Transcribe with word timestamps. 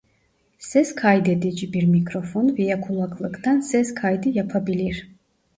Ses 0.59 0.95
Kaydedici 0.95 1.73
bir 1.73 1.83
mikrofon 1.85 2.55
veya 2.57 2.81
kulaklıktan 2.81 3.59
ses 3.59 3.93
kaydı 3.95 4.29
yapabilir. 4.29 5.09